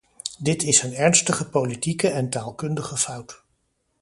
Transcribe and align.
Dit 0.39 0.63
is 0.63 0.81
een 0.81 0.93
ernstige 0.93 1.49
politieke 1.49 2.09
en 2.09 2.29
taalkundige 2.29 2.97
fout. 2.97 3.43